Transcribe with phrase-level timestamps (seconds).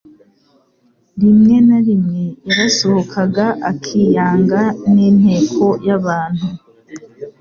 [1.21, 4.61] Rimwe na rimwe yarasohokaga akiyanga
[4.93, 6.45] n'inteko y'abantu.